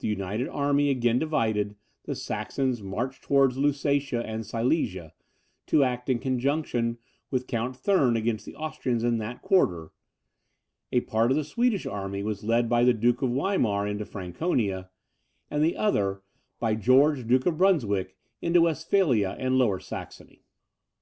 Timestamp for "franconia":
14.04-14.90